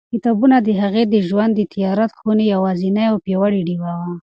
کتابونه 0.13 0.57
د 0.61 0.69
هغې 0.81 1.03
د 1.13 1.15
ژوند 1.27 1.51
د 1.55 1.61
تیاره 1.73 2.05
خونې 2.17 2.45
یوازینۍ 2.53 3.05
او 3.11 3.17
پیاوړې 3.25 3.61
ډېوه 3.67 3.91
وه. 3.99 4.11